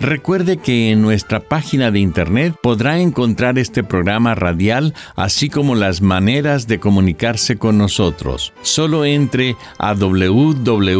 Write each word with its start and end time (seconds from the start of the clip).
Recuerde 0.00 0.58
que 0.58 0.92
en 0.92 1.02
nuestra 1.02 1.40
página 1.40 1.90
de 1.90 1.98
internet 1.98 2.54
podrá 2.62 3.00
encontrar 3.00 3.58
este 3.58 3.82
programa 3.82 4.36
radial, 4.36 4.94
así 5.16 5.48
como 5.50 5.74
las 5.74 6.02
maneras 6.02 6.68
de 6.68 6.78
comunicarse 6.78 7.56
con 7.56 7.78
nosotros. 7.78 8.52
Solo 8.62 9.04
entre 9.04 9.56
a 9.78 9.94
www.lavoz.org. 9.94 10.98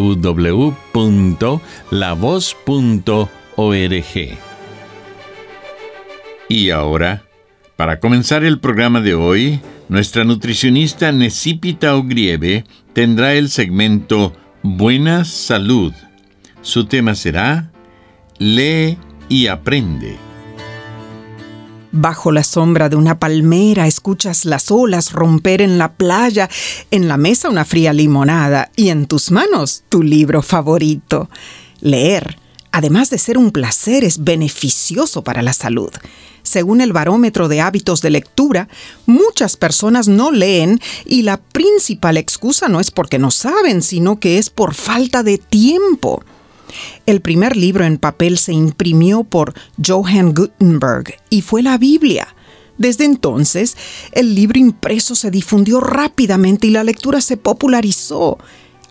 Y 6.48 6.70
ahora, 6.70 7.22
para 7.77 8.00
comenzar 8.00 8.42
el 8.42 8.59
programa 8.59 9.00
de 9.00 9.15
hoy, 9.15 9.61
nuestra 9.89 10.25
nutricionista 10.25 11.12
Necipita 11.12 11.94
Ogrieve 11.94 12.65
tendrá 12.94 13.34
el 13.34 13.48
segmento 13.48 14.33
Buena 14.62 15.25
Salud. 15.25 15.92
Su 16.62 16.87
tema 16.87 17.15
será 17.15 17.70
lee 18.39 18.98
y 19.28 19.48
aprende. 19.48 20.17
Bajo 21.91 22.31
la 22.33 22.44
sombra 22.44 22.89
de 22.89 22.97
una 22.97 23.19
palmera 23.19 23.86
escuchas 23.86 24.44
las 24.44 24.70
olas 24.70 25.12
romper 25.12 25.62
en 25.62 25.78
la 25.78 25.94
playa, 25.94 26.48
en 26.91 27.09
la 27.09 27.16
mesa 27.16 27.48
una 27.48 27.64
fría 27.64 27.92
limonada 27.92 28.70
y 28.77 28.91
en 28.91 29.06
tus 29.06 29.31
manos 29.31 29.84
tu 29.89 30.03
libro 30.03 30.42
favorito. 30.42 31.28
Leer, 31.81 32.39
además 32.70 33.11
de 33.11 33.19
ser 33.19 33.39
un 33.39 33.50
placer, 33.50 34.05
es 34.05 34.22
beneficioso 34.22 35.25
para 35.25 35.42
la 35.42 35.53
salud. 35.53 35.91
Según 36.42 36.81
el 36.81 36.92
barómetro 36.92 37.48
de 37.48 37.61
hábitos 37.61 38.03
de 38.03 38.11
lectura, 38.11 38.69
muchas 39.06 39.56
personas 39.56 40.09
no 40.09 40.31
leen 40.31 40.81
y 41.05 41.22
la 41.22 41.39
principal 41.39 42.16
excusa 42.16 42.69
no 42.69 42.81
es 42.81 42.91
porque 42.91 43.19
no 43.19 43.31
saben, 43.31 43.83
sino 43.83 44.20
que 44.20 44.39
es 44.39 44.50
por 44.50 44.75
falta 44.75 45.22
de 45.22 45.39
tiempo. 45.39 46.22
El 47.06 47.20
primer 47.20 47.56
libro 47.56 47.84
en 47.84 47.98
papel 47.98 48.38
se 48.38 48.52
imprimió 48.52 49.24
por 49.24 49.55
Johann 49.84 50.34
Gutenberg 50.34 51.14
y 51.30 51.42
fue 51.42 51.62
la 51.62 51.78
Biblia. 51.78 52.34
Desde 52.78 53.05
entonces, 53.05 53.77
el 54.12 54.34
libro 54.34 54.58
impreso 54.58 55.14
se 55.14 55.30
difundió 55.30 55.80
rápidamente 55.80 56.69
y 56.69 56.70
la 56.70 56.84
lectura 56.84 57.20
se 57.20 57.36
popularizó. 57.36 58.38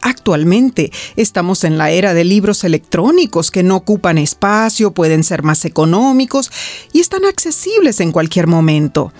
Actualmente 0.01 0.91
estamos 1.15 1.63
en 1.63 1.77
la 1.77 1.89
era 1.89 2.13
de 2.13 2.23
libros 2.23 2.63
electrónicos 2.63 3.49
que 3.49 3.63
no 3.63 3.77
ocupan 3.77 4.17
espacio, 4.17 4.91
pueden 4.91 5.23
ser 5.23 5.41
más 5.41 5.65
económicos 5.65 6.51
y 6.93 6.99
están 6.99 7.25
accesibles 7.25 7.99
en 7.99 8.11
cualquier 8.11 8.47
momento. 8.47 9.11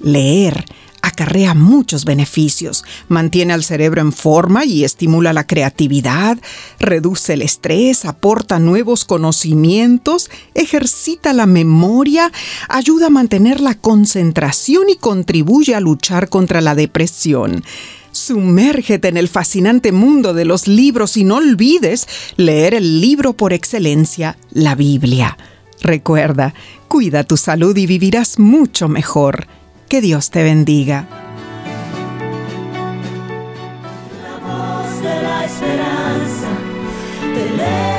Leer 0.00 0.64
acarrea 1.04 1.52
muchos 1.52 2.06
beneficios. 2.06 2.82
Mantiene 3.08 3.52
al 3.52 3.62
cerebro 3.62 4.00
en 4.00 4.12
forma 4.12 4.64
y 4.64 4.84
estimula 4.84 5.34
la 5.34 5.46
creatividad, 5.46 6.38
reduce 6.80 7.34
el 7.34 7.42
estrés, 7.42 8.06
aporta 8.06 8.58
nuevos 8.58 9.04
conocimientos, 9.04 10.30
ejercita 10.54 11.34
la 11.34 11.44
memoria, 11.44 12.32
ayuda 12.68 13.08
a 13.08 13.10
mantener 13.10 13.60
la 13.60 13.74
concentración 13.74 14.88
y 14.88 14.96
contribuye 14.96 15.74
a 15.74 15.80
luchar 15.80 16.30
contra 16.30 16.62
la 16.62 16.74
depresión. 16.74 17.62
Sumérgete 18.10 19.08
en 19.08 19.18
el 19.18 19.28
fascinante 19.28 19.92
mundo 19.92 20.32
de 20.32 20.46
los 20.46 20.68
libros 20.68 21.18
y 21.18 21.24
no 21.24 21.36
olvides 21.36 22.08
leer 22.36 22.72
el 22.72 23.02
libro 23.02 23.34
por 23.34 23.52
excelencia, 23.52 24.38
la 24.52 24.74
Biblia. 24.74 25.36
Recuerda, 25.82 26.54
cuida 26.88 27.24
tu 27.24 27.36
salud 27.36 27.76
y 27.76 27.86
vivirás 27.86 28.38
mucho 28.38 28.88
mejor. 28.88 29.46
Que 29.88 30.00
Dios 30.00 30.30
te 30.30 30.42
bendiga. 30.42 31.06
La 34.22 34.38
voz 34.38 35.02
de 35.02 35.22
la 35.22 35.44
esperanza 35.44 36.48
te. 37.34 37.94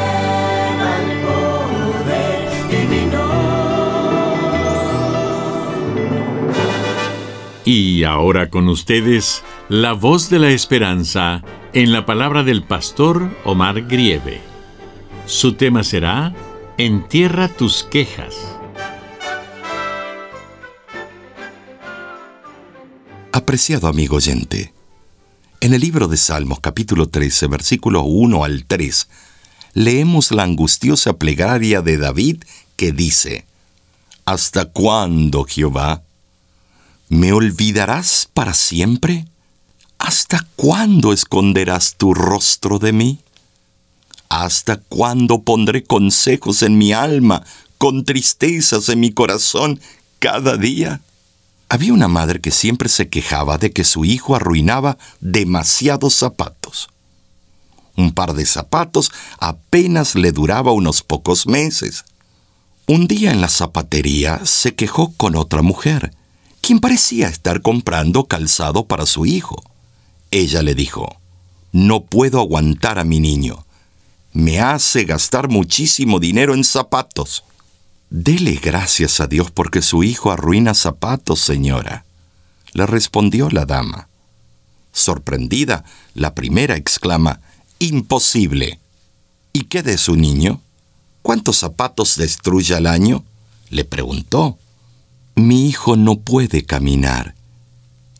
Y 7.68 8.04
ahora 8.04 8.52
con 8.52 8.70
ustedes, 8.70 9.44
la 9.70 9.94
voz 9.94 10.30
de 10.30 10.38
la 10.38 10.52
esperanza 10.52 11.42
en 11.74 11.92
la 11.92 12.06
palabra 12.06 12.44
del 12.44 12.62
pastor 12.62 13.32
Omar 13.44 13.82
Grieve. 13.88 14.40
Su 15.26 15.54
tema 15.54 15.84
será 15.84 16.32
Entierra 16.78 17.48
tus 17.48 17.84
quejas. 17.84 18.55
Apreciado 23.56 23.88
amigo 23.88 24.18
oyente, 24.18 24.74
en 25.62 25.74
el 25.74 25.80
libro 25.80 26.10
de 26.10 26.18
Salmos 26.18 26.60
capítulo 26.60 27.08
13, 27.08 27.48
versículo 27.48 28.04
1 28.04 28.44
al 28.44 28.66
3, 28.66 29.08
leemos 29.74 30.32
la 30.32 30.44
angustiosa 30.44 31.14
plegaria 31.14 31.82
de 31.82 31.98
David 31.98 32.44
que 32.76 32.92
dice, 32.92 33.46
¿Hasta 34.26 34.66
cuándo, 34.66 35.46
Jehová? 35.46 36.04
¿Me 37.08 37.32
olvidarás 37.32 38.28
para 38.34 38.54
siempre? 38.54 39.26
¿Hasta 40.00 40.46
cuándo 40.58 41.14
esconderás 41.14 41.96
tu 41.96 42.14
rostro 42.14 42.78
de 42.78 42.92
mí? 42.92 43.20
¿Hasta 44.28 44.82
cuándo 44.82 45.44
pondré 45.44 45.86
consejos 45.86 46.62
en 46.62 46.78
mi 46.78 46.92
alma, 46.92 47.42
con 47.78 48.04
tristezas 48.04 48.90
en 48.90 49.00
mi 49.00 49.14
corazón 49.14 49.80
cada 50.20 50.58
día? 50.58 51.00
Había 51.68 51.94
una 51.94 52.08
madre 52.08 52.42
que 52.42 52.52
siempre 52.52 52.90
se 52.90 53.10
quejaba 53.10 53.58
de 53.58 53.72
que 53.72 53.84
su 53.84 54.06
hijo 54.06 54.36
arruinaba 54.36 54.98
demasiados 55.20 56.14
zapatos. 56.14 56.90
Un 57.98 58.12
par 58.12 58.34
de 58.34 58.46
zapatos 58.46 59.12
apenas 59.40 60.16
le 60.16 60.32
duraba 60.32 60.72
unos 60.72 61.02
pocos 61.02 61.48
meses. 61.48 62.04
Un 62.88 63.08
día 63.08 63.32
en 63.32 63.42
la 63.42 63.48
zapatería 63.48 64.46
se 64.46 64.76
quejó 64.76 65.14
con 65.14 65.36
otra 65.36 65.62
mujer, 65.62 66.14
quien 66.62 66.80
parecía 66.80 67.28
estar 67.30 67.62
comprando 67.62 68.26
calzado 68.26 68.86
para 68.86 69.06
su 69.06 69.26
hijo. 69.26 69.64
Ella 70.30 70.62
le 70.62 70.76
dijo, 70.76 71.18
No 71.72 72.04
puedo 72.04 72.40
aguantar 72.40 73.00
a 73.00 73.04
mi 73.04 73.20
niño. 73.20 73.66
Me 74.34 74.60
hace 74.60 75.06
gastar 75.06 75.48
muchísimo 75.50 76.20
dinero 76.20 76.54
en 76.54 76.64
zapatos. 76.64 77.44
Dele 78.10 78.60
gracias 78.62 79.20
a 79.20 79.28
Dios 79.28 79.52
porque 79.52 79.82
su 79.82 80.04
hijo 80.04 80.32
arruina 80.32 80.74
zapatos, 80.74 81.40
señora, 81.40 82.06
le 82.74 82.86
respondió 82.86 83.50
la 83.50 83.66
dama. 83.66 84.10
Sorprendida, 84.92 85.84
la 86.14 86.34
primera 86.34 86.76
exclama, 86.76 87.42
Imposible. 87.80 88.80
¿Y 89.52 89.66
qué 89.66 89.84
de 89.84 89.98
su 89.98 90.16
niño? 90.16 90.62
¿Cuántos 91.22 91.58
zapatos 91.58 92.16
destruye 92.16 92.74
al 92.76 92.88
año? 92.88 93.24
le 93.70 93.84
preguntó. 93.84 94.58
Mi 95.36 95.68
hijo 95.68 95.98
no 95.98 96.16
puede 96.18 96.64
caminar. 96.64 97.36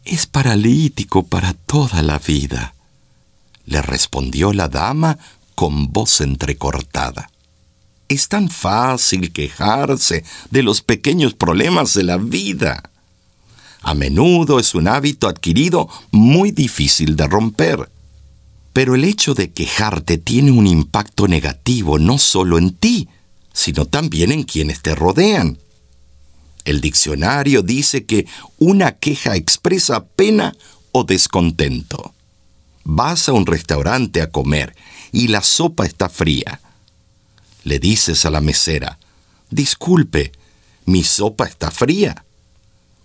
Es 0.04 0.28
paralítico 0.28 1.24
para 1.24 1.54
toda 1.54 2.04
la 2.04 2.20
vida, 2.20 2.76
le 3.66 3.82
respondió 3.82 4.54
la 4.54 4.68
dama 4.68 5.18
con 5.56 5.92
voz 5.92 6.22
entrecortada. 6.22 7.30
Es 8.08 8.28
tan 8.28 8.50
fácil 8.50 9.32
quejarse 9.32 10.24
de 10.52 10.64
los 10.64 10.82
pequeños 10.82 11.34
problemas 11.34 11.94
de 11.94 12.04
la 12.04 12.18
vida. 12.18 12.92
A 13.82 13.94
menudo 13.94 14.60
es 14.60 14.76
un 14.76 14.88
hábito 14.88 15.28
adquirido 15.28 15.90
muy 16.12 16.52
difícil 16.52 17.16
de 17.16 17.28
romper. 17.28 17.90
Pero 18.74 18.94
el 18.94 19.06
hecho 19.06 19.34
de 19.34 19.52
quejarte 19.52 20.18
tiene 20.18 20.52
un 20.52 20.68
impacto 20.68 21.28
negativo 21.28 21.98
no 21.98 22.18
solo 22.18 22.58
en 22.58 22.76
ti, 22.76 23.08
sino 23.54 23.86
también 23.86 24.32
en 24.32 24.44
quienes 24.44 24.82
te 24.82 24.96
rodean. 24.96 25.58
El 26.66 26.82
diccionario 26.82 27.62
dice 27.62 28.06
que 28.06 28.26
una 28.58 28.94
queja 28.94 29.36
expresa 29.36 30.06
pena 30.06 30.56
o 30.92 31.04
descontento. 31.04 32.14
Vas 32.84 33.30
a 33.30 33.34
un 33.34 33.46
restaurante 33.46 34.22
a 34.22 34.30
comer 34.30 34.76
y 35.12 35.28
la 35.28 35.42
sopa 35.42 35.86
está 35.86 36.10
fría. 36.10 36.60
Le 37.66 37.80
dices 37.80 38.26
a 38.26 38.30
la 38.30 38.42
mesera, 38.42 39.00
disculpe, 39.50 40.32
mi 40.86 41.04
sopa 41.04 41.46
está 41.46 41.72
fría. 41.72 42.24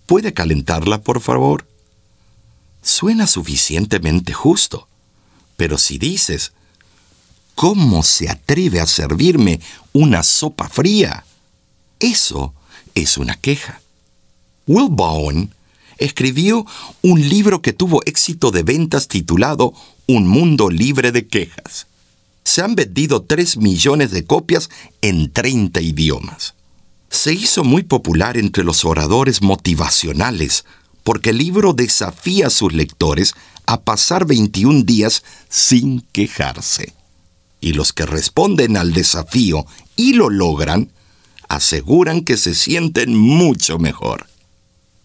¿Puede 0.05 0.33
calentarla, 0.33 1.01
por 1.01 1.19
favor? 1.19 1.67
Suena 2.83 3.25
suficientemente 3.25 4.33
justo. 4.33 4.87
Pero 5.57 5.79
si 5.79 5.97
dices, 5.97 6.53
¿cómo 7.55 8.03
se 8.03 8.29
atreve 8.29 8.79
a 8.79 8.85
servirme 8.85 9.59
una 9.93 10.21
sopa 10.21 10.69
fría? 10.69 11.25
Eso 11.99 12.53
es 12.93 13.17
una 13.17 13.37
queja. 13.37 13.81
Will 14.67 14.89
Bowen 14.91 15.55
escribió 15.97 16.67
un 17.01 17.27
libro 17.27 17.63
que 17.63 17.73
tuvo 17.73 18.03
éxito 18.05 18.51
de 18.51 18.61
ventas 18.61 19.07
titulado 19.07 19.73
Un 20.05 20.27
mundo 20.27 20.69
libre 20.69 21.11
de 21.11 21.27
quejas. 21.27 21.87
Se 22.51 22.61
han 22.61 22.75
vendido 22.75 23.21
3 23.21 23.55
millones 23.59 24.11
de 24.11 24.25
copias 24.25 24.69
en 25.01 25.31
30 25.31 25.79
idiomas. 25.79 26.53
Se 27.09 27.31
hizo 27.31 27.63
muy 27.63 27.83
popular 27.83 28.35
entre 28.35 28.65
los 28.65 28.83
oradores 28.83 29.41
motivacionales 29.41 30.65
porque 31.05 31.29
el 31.29 31.37
libro 31.37 31.71
desafía 31.71 32.47
a 32.47 32.49
sus 32.49 32.73
lectores 32.73 33.35
a 33.67 33.79
pasar 33.83 34.25
21 34.25 34.83
días 34.83 35.23
sin 35.47 36.01
quejarse. 36.11 36.93
Y 37.61 37.71
los 37.71 37.93
que 37.93 38.05
responden 38.05 38.75
al 38.75 38.91
desafío 38.91 39.65
y 39.95 40.11
lo 40.11 40.29
logran, 40.29 40.91
aseguran 41.47 42.19
que 42.19 42.35
se 42.35 42.53
sienten 42.53 43.15
mucho 43.15 43.79
mejor. 43.79 44.27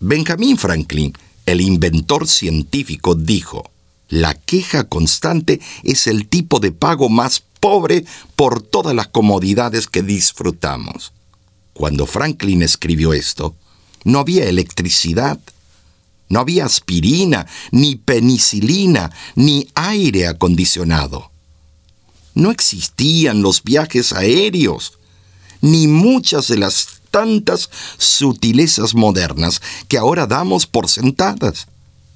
Benjamin 0.01 0.59
Franklin, 0.59 1.13
el 1.47 1.61
inventor 1.61 2.27
científico, 2.27 3.15
dijo, 3.15 3.71
la 4.09 4.35
queja 4.35 4.85
constante 4.85 5.61
es 5.83 6.07
el 6.07 6.29
tipo 6.29 6.61
de 6.61 6.73
pago 6.73 7.09
más 7.09 7.43
pobre 7.61 8.05
por 8.37 8.63
todas 8.63 8.95
las 8.95 9.09
comodidades 9.09 9.89
que 9.89 10.03
disfrutamos. 10.03 11.13
Cuando 11.73 12.07
Franklin 12.07 12.63
escribió 12.63 13.13
esto, 13.13 13.55
no 14.05 14.21
había 14.21 14.45
electricidad, 14.45 15.39
no 16.29 16.41
había 16.41 16.65
aspirina, 16.65 17.47
ni 17.71 17.97
penicilina, 17.97 19.11
ni 19.35 19.69
aire 19.75 20.27
acondicionado. 20.27 21.31
No 22.35 22.51
existían 22.51 23.43
los 23.43 23.63
viajes 23.63 24.13
aéreos, 24.13 24.99
ni 25.61 25.87
muchas 25.87 26.49
de 26.49 26.59
las 26.59 27.01
tantas 27.11 27.71
sutilezas 27.99 28.95
modernas 28.95 29.63
que 29.89 29.99
ahora 29.99 30.27
damos 30.27 30.67
por 30.67 30.89
sentadas. 30.89 31.67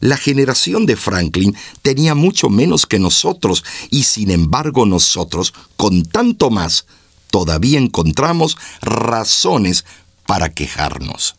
La 0.00 0.16
generación 0.16 0.86
de 0.86 0.96
Franklin 0.96 1.54
tenía 1.82 2.14
mucho 2.14 2.48
menos 2.48 2.86
que 2.86 2.98
nosotros 2.98 3.64
y 3.90 4.04
sin 4.04 4.30
embargo 4.30 4.86
nosotros, 4.86 5.52
con 5.76 6.04
tanto 6.04 6.50
más, 6.50 6.86
todavía 7.30 7.78
encontramos 7.78 8.56
razones 8.80 9.84
para 10.26 10.48
quejarnos. 10.48 11.36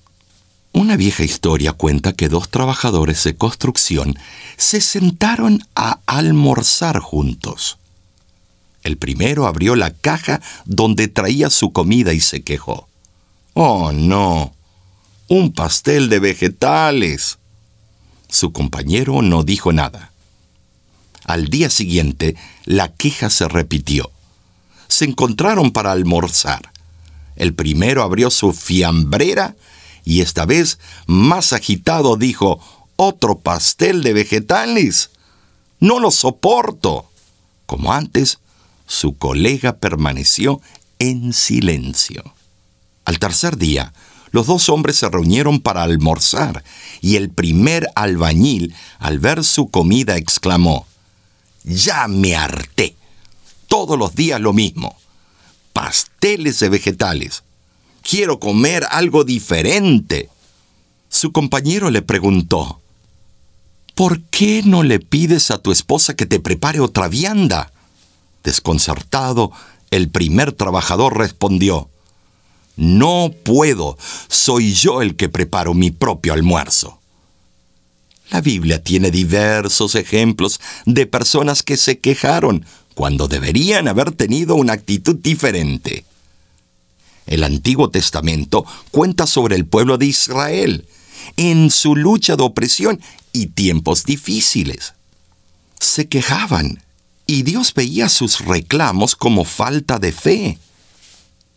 Una 0.74 0.96
vieja 0.96 1.24
historia 1.24 1.74
cuenta 1.74 2.14
que 2.14 2.30
dos 2.30 2.50
trabajadores 2.50 3.24
de 3.24 3.36
construcción 3.36 4.18
se 4.58 4.80
sentaron 4.80 5.68
a 5.76 6.00
almorzar 6.06 7.00
juntos. 7.00 7.78
El 8.84 8.98
primero 8.98 9.48
abrió 9.48 9.76
la 9.76 9.92
caja 9.92 10.42
donde 10.66 11.08
traía 11.08 11.50
su 11.50 11.74
comida 11.74 12.14
y 12.14 12.20
se 12.20 12.44
quejó. 12.44 12.88
Oh, 13.54 13.92
no. 13.92 14.54
Un 15.28 15.52
pastel 15.52 16.10
de 16.10 16.20
vegetales. 16.20 17.38
Su 18.32 18.54
compañero 18.54 19.22
no 19.22 19.44
dijo 19.44 19.74
nada. 19.74 20.12
Al 21.26 21.50
día 21.50 21.70
siguiente, 21.70 22.38
la 22.66 22.88
queja 22.88 23.30
se 23.30 23.48
repitió. 23.48 24.10
Se 24.88 25.04
encontraron 25.06 25.72
para 25.72 25.92
almorzar. 25.92 26.72
El 27.36 27.54
primero 27.54 28.04
abrió 28.04 28.32
su 28.32 28.54
fiambrera 28.54 29.56
y 30.06 30.22
esta 30.22 30.46
vez, 30.46 30.80
más 31.06 31.52
agitado, 31.52 32.16
dijo, 32.16 32.60
¿Otro 32.96 33.40
pastel 33.40 34.02
de 34.02 34.14
vegetales? 34.14 35.12
No 35.80 36.00
lo 36.00 36.10
soporto. 36.10 37.12
Como 37.66 37.92
antes, 37.92 38.40
su 38.88 39.18
colega 39.18 39.78
permaneció 39.78 40.62
en 41.00 41.34
silencio. 41.34 42.24
Al 43.04 43.20
tercer 43.20 43.58
día, 43.58 43.94
los 44.32 44.48
dos 44.48 44.70
hombres 44.70 44.96
se 44.96 45.10
reunieron 45.10 45.60
para 45.60 45.84
almorzar, 45.84 46.64
y 47.02 47.18
el 47.18 47.30
primer 47.30 47.88
albañil, 47.96 48.74
al 49.00 49.20
ver 49.20 49.44
su 49.44 49.70
comida, 49.70 50.16
exclamó, 50.16 50.88
Ya 51.64 52.08
me 52.08 52.36
harté. 52.36 52.96
Todos 53.68 53.98
los 54.00 54.16
días 54.16 54.40
lo 54.40 54.54
mismo. 54.54 54.98
Pasteles 55.74 56.60
de 56.60 56.70
vegetales. 56.70 57.44
Quiero 58.02 58.40
comer 58.40 58.86
algo 58.90 59.24
diferente. 59.24 60.30
Su 61.10 61.32
compañero 61.32 61.90
le 61.92 62.02
preguntó, 62.02 62.82
¿Por 63.96 64.22
qué 64.24 64.64
no 64.66 64.84
le 64.84 65.00
pides 65.00 65.52
a 65.52 65.58
tu 65.58 65.72
esposa 65.72 66.16
que 66.16 66.26
te 66.26 66.40
prepare 66.40 66.80
otra 66.80 67.10
vianda? 67.10 67.72
Desconcertado, 68.44 69.52
el 69.92 70.10
primer 70.10 70.54
trabajador 70.54 71.18
respondió, 71.18 71.91
no 72.82 73.32
puedo, 73.44 73.96
soy 74.28 74.74
yo 74.74 75.04
el 75.04 75.16
que 75.16 75.30
preparo 75.30 75.76
mi 75.76 75.92
propio 75.92 76.34
almuerzo. 76.34 77.00
La 78.32 78.42
Biblia 78.42 78.82
tiene 78.82 79.12
diversos 79.12 79.94
ejemplos 79.94 80.60
de 80.88 81.06
personas 81.06 81.62
que 81.62 81.78
se 81.78 82.00
quejaron 82.00 82.66
cuando 82.96 83.28
deberían 83.28 83.88
haber 83.88 84.14
tenido 84.14 84.56
una 84.56 84.74
actitud 84.74 85.16
diferente. 85.16 86.06
El 87.28 87.44
Antiguo 87.44 87.92
Testamento 87.92 88.66
cuenta 88.90 89.28
sobre 89.28 89.58
el 89.58 89.68
pueblo 89.68 90.00
de 90.00 90.08
Israel 90.08 90.88
en 91.38 91.70
su 91.70 91.96
lucha 91.96 92.36
de 92.36 92.42
opresión 92.42 93.00
y 93.32 93.46
tiempos 93.46 94.06
difíciles. 94.06 94.96
Se 95.80 96.08
quejaban 96.08 96.82
y 97.28 97.44
Dios 97.44 97.76
veía 97.76 98.10
sus 98.10 98.40
reclamos 98.40 99.16
como 99.16 99.46
falta 99.46 100.00
de 100.00 100.12
fe. 100.12 100.58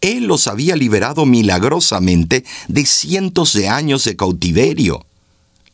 Él 0.05 0.25
los 0.25 0.49
había 0.49 0.77
liberado 0.77 1.25
milagrosamente 1.25 2.45
de 2.69 2.85
cientos 2.85 3.55
de 3.55 3.71
años 3.71 4.05
de 4.05 4.17
cautiverio. 4.17 5.07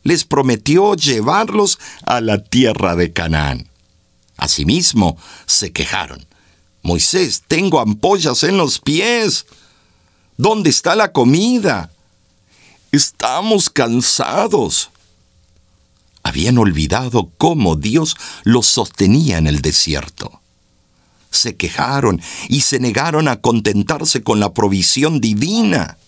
Les 0.04 0.24
prometió 0.24 0.94
llevarlos 0.94 1.80
a 2.06 2.20
la 2.20 2.40
tierra 2.40 2.94
de 2.94 3.12
Canaán. 3.12 3.68
Asimismo, 4.36 5.18
se 5.46 5.72
quejaron. 5.72 6.24
Moisés, 6.82 7.42
tengo 7.48 7.80
ampollas 7.80 8.44
en 8.44 8.56
los 8.56 8.78
pies. 8.78 9.46
¿Dónde 10.36 10.70
está 10.70 10.94
la 10.94 11.10
comida? 11.10 11.90
Estamos 12.92 13.68
cansados. 13.68 14.90
Habían 16.22 16.56
olvidado 16.56 17.32
cómo 17.36 17.74
Dios 17.74 18.16
los 18.44 18.68
sostenía 18.68 19.38
en 19.38 19.48
el 19.48 19.60
desierto 19.60 20.39
se 21.40 21.56
quejaron 21.56 22.20
y 22.48 22.60
se 22.60 22.78
negaron 22.78 23.28
a 23.28 23.40
contentarse 23.40 24.22
con 24.22 24.40
la 24.40 24.52
provisión 24.52 25.20
divina. 25.20 25.98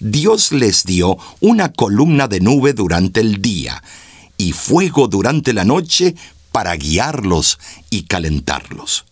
Dios 0.00 0.52
les 0.52 0.84
dio 0.84 1.18
una 1.40 1.72
columna 1.72 2.28
de 2.28 2.40
nube 2.40 2.72
durante 2.72 3.20
el 3.20 3.40
día 3.40 3.82
y 4.36 4.52
fuego 4.52 5.08
durante 5.08 5.52
la 5.52 5.64
noche 5.64 6.14
para 6.52 6.74
guiarlos 6.76 7.58
y 7.90 8.04
calentarlos. 8.04 9.04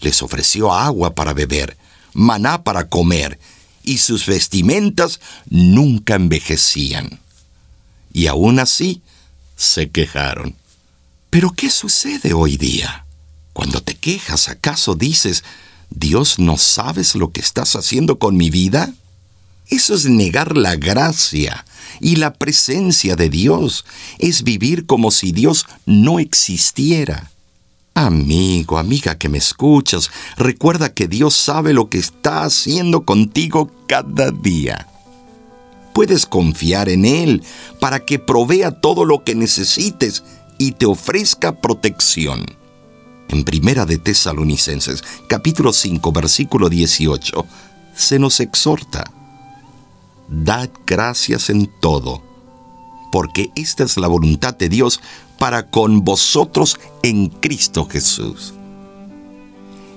Les 0.00 0.22
ofreció 0.22 0.72
agua 0.72 1.14
para 1.14 1.32
beber, 1.32 1.76
maná 2.12 2.62
para 2.62 2.88
comer, 2.88 3.38
y 3.82 3.98
sus 3.98 4.26
vestimentas 4.26 5.20
nunca 5.48 6.14
envejecían. 6.14 7.20
Y 8.12 8.26
aún 8.26 8.58
así 8.58 9.02
se 9.56 9.90
quejaron. 9.90 10.56
Pero 11.30 11.52
¿qué 11.52 11.70
sucede 11.70 12.32
hoy 12.32 12.56
día? 12.56 13.06
Cuando 13.58 13.80
te 13.80 13.96
quejas, 13.96 14.48
¿acaso 14.48 14.94
dices, 14.94 15.42
Dios 15.90 16.38
no 16.38 16.56
sabes 16.56 17.16
lo 17.16 17.32
que 17.32 17.40
estás 17.40 17.74
haciendo 17.74 18.20
con 18.20 18.36
mi 18.36 18.50
vida? 18.50 18.94
Eso 19.66 19.96
es 19.96 20.04
negar 20.04 20.56
la 20.56 20.76
gracia 20.76 21.66
y 22.00 22.14
la 22.14 22.34
presencia 22.34 23.16
de 23.16 23.28
Dios. 23.28 23.84
Es 24.20 24.44
vivir 24.44 24.86
como 24.86 25.10
si 25.10 25.32
Dios 25.32 25.66
no 25.86 26.20
existiera. 26.20 27.32
Amigo, 27.94 28.78
amiga 28.78 29.18
que 29.18 29.28
me 29.28 29.38
escuchas, 29.38 30.12
recuerda 30.36 30.94
que 30.94 31.08
Dios 31.08 31.34
sabe 31.34 31.72
lo 31.72 31.88
que 31.90 31.98
está 31.98 32.44
haciendo 32.44 33.04
contigo 33.04 33.72
cada 33.88 34.30
día. 34.30 34.86
Puedes 35.94 36.26
confiar 36.26 36.88
en 36.88 37.04
Él 37.04 37.42
para 37.80 38.04
que 38.04 38.20
provea 38.20 38.70
todo 38.70 39.04
lo 39.04 39.24
que 39.24 39.34
necesites 39.34 40.22
y 40.58 40.70
te 40.70 40.86
ofrezca 40.86 41.60
protección. 41.60 42.57
En 43.28 43.44
Primera 43.44 43.84
de 43.84 43.98
Tesalonicenses, 43.98 45.04
capítulo 45.28 45.74
5, 45.74 46.12
versículo 46.12 46.70
18, 46.70 47.46
se 47.94 48.18
nos 48.18 48.40
exhorta, 48.40 49.04
Dad 50.28 50.70
gracias 50.86 51.50
en 51.50 51.70
todo, 51.80 52.22
porque 53.12 53.50
esta 53.54 53.84
es 53.84 53.98
la 53.98 54.08
voluntad 54.08 54.56
de 54.56 54.70
Dios 54.70 55.00
para 55.38 55.68
con 55.68 56.04
vosotros 56.04 56.80
en 57.02 57.28
Cristo 57.28 57.86
Jesús. 57.86 58.54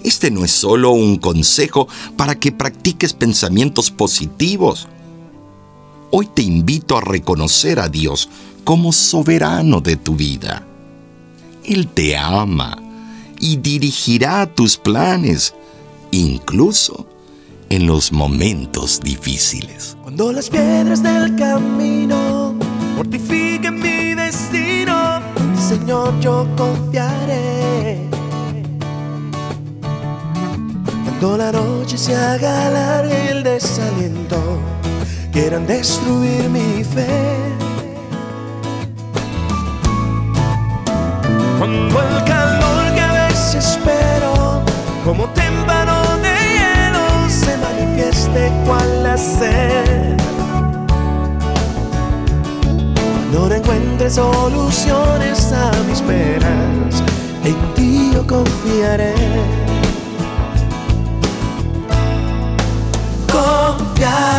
Este 0.03 0.29
no 0.29 0.43
es 0.43 0.51
solo 0.51 0.91
un 0.91 1.17
consejo 1.17 1.87
para 2.17 2.35
que 2.35 2.51
practiques 2.51 3.13
pensamientos 3.13 3.91
positivos. 3.91 4.89
Hoy 6.11 6.27
te 6.33 6.41
invito 6.41 6.97
a 6.97 7.01
reconocer 7.01 7.79
a 7.79 7.87
Dios 7.87 8.27
como 8.65 8.91
soberano 8.91 9.79
de 9.79 9.95
tu 9.95 10.15
vida. 10.15 10.67
Él 11.63 11.87
te 11.87 12.17
ama 12.17 12.80
y 13.41 13.57
dirigirá 13.57 14.45
tus 14.45 14.77
planes, 14.77 15.53
incluso 16.11 17.07
en 17.69 17.87
los 17.87 18.11
momentos 18.11 19.01
difíciles. 19.01 19.97
Cuando 20.03 20.31
las 20.31 20.49
piedras 20.49 21.01
del 21.01 21.35
camino 21.35 22.53
mortifiquen 22.95 23.79
mi 23.79 24.13
destino, 24.13 25.21
Señor, 25.67 26.17
yo 26.19 26.47
confiaré. 26.55 27.97
Cuando 31.03 31.37
la 31.37 31.51
noche 31.51 31.97
se 31.97 32.15
haga 32.15 32.69
larga 32.69 33.25
y 33.25 33.27
el 33.29 33.43
desaliento 33.43 34.59
quieran 35.31 35.65
destruir 35.65 36.49
mi 36.49 36.83
fe. 36.83 37.37
Cuando 41.57 42.00
soluciones 54.11 55.53
a 55.53 55.71
mis 55.87 56.01
penas, 56.01 57.01
en 57.45 57.55
ti 57.75 58.11
yo 58.13 58.27
confiaré. 58.27 59.13
Confiaré. 63.31 64.30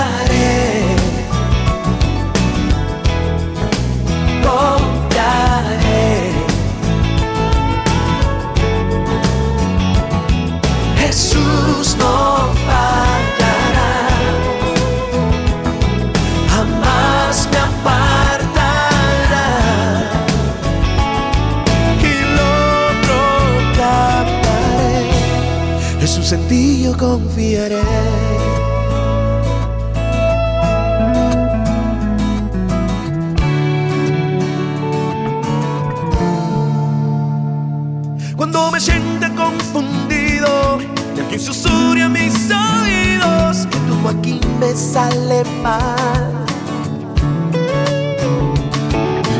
Aquí 44.18 44.40
me 44.60 44.74
sale 44.74 45.42
mal. 45.62 46.32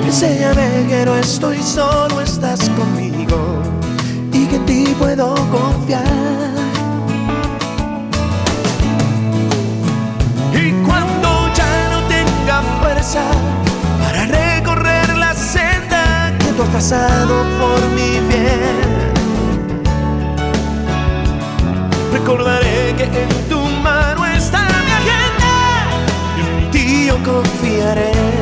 Enséñame 0.05 0.87
que 0.89 1.05
no 1.07 1.17
estoy 1.17 1.59
solo, 1.63 2.21
estás 2.21 2.69
conmigo 2.71 3.39
y 4.33 4.47
que 4.47 4.57
en 4.57 4.67
ti 4.67 4.95
puedo 4.99 5.35
confiar. 5.51 6.05
Y 10.53 10.73
cuando 10.87 11.29
ya 11.55 11.91
no 11.93 12.01
tenga 12.09 12.63
fuerza 12.81 13.23
para 14.01 14.27
recorrer 14.27 15.17
la 15.17 15.35
senda 15.35 16.33
que 16.39 16.53
tú 16.53 16.63
has 16.63 16.71
trazado 16.71 17.35
por 17.59 17.81
mi 17.97 18.21
bien, 18.29 19.13
recordaré 22.13 22.95
que 22.97 23.05
en 23.05 23.49
tu 23.49 23.62
Confiaré. 27.25 28.42